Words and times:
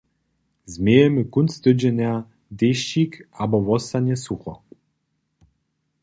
Změjemy 0.75 1.21
kónc 1.33 1.51
tydźenja 1.63 2.13
dešćik 2.59 3.11
abo 3.43 3.57
wostanje 3.67 4.15
sucho? 4.25 4.53